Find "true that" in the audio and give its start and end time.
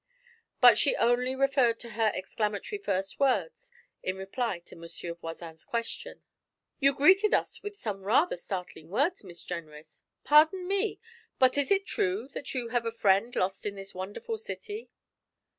11.85-12.51